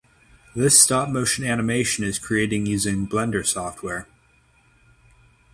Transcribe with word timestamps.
This 0.55 0.81
stop 0.81 1.09
motion 1.09 1.45
animation 1.45 2.03
is 2.03 2.17
created 2.17 2.67
using 2.67 3.05
Blender 3.07 3.45
software. 3.45 4.07